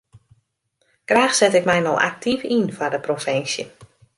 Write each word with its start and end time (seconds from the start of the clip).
Graach 1.09 1.35
set 1.37 1.57
ik 1.59 1.67
my 1.69 1.77
no 1.83 1.93
aktyf 2.09 2.41
yn 2.57 2.67
foar 2.77 2.91
de 2.93 2.99
provinsje. 3.07 3.63